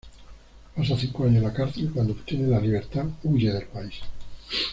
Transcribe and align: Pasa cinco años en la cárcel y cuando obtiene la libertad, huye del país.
Pasa 0.75 0.97
cinco 0.97 1.25
años 1.25 1.35
en 1.35 1.43
la 1.43 1.53
cárcel 1.53 1.83
y 1.83 1.87
cuando 1.89 2.13
obtiene 2.13 2.47
la 2.47 2.59
libertad, 2.59 3.05
huye 3.23 3.53
del 3.53 3.67
país. 3.67 3.99